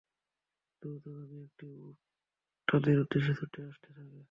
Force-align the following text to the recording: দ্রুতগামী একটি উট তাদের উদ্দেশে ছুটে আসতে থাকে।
দ্রুতগামী 0.81 1.37
একটি 1.43 1.65
উট 1.79 1.97
তাদের 2.67 2.95
উদ্দেশে 2.99 3.33
ছুটে 3.39 3.59
আসতে 3.69 3.89
থাকে। 3.89 4.19